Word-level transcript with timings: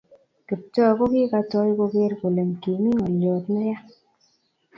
Kiptoo 0.47 0.91
kokikatoi 0.97 1.71
koger 1.77 2.11
kole 2.19 2.43
kimi 2.61 2.89
ngolyot 2.95 3.45
ne 3.53 3.61
ya 3.69 3.77